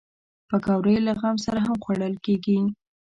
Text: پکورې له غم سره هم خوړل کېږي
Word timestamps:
پکورې 0.49 0.97
له 1.07 1.13
غم 1.19 1.35
سره 1.45 1.59
هم 1.65 1.75
خوړل 1.83 2.15
کېږي 2.25 2.57